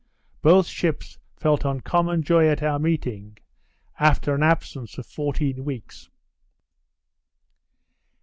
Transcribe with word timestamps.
Both 0.41 0.65
ships 0.65 1.19
felt 1.37 1.63
uncommon 1.63 2.23
joy 2.23 2.47
at 2.47 2.63
our 2.63 2.79
meeting, 2.79 3.37
after 3.99 4.33
an 4.33 4.41
absence 4.41 4.97
of 4.97 5.05
fourteen 5.05 5.63
weeks. 5.63 6.09